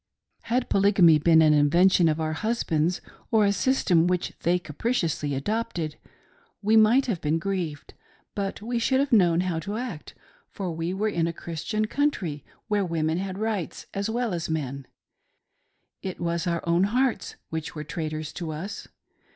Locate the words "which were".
17.51-17.83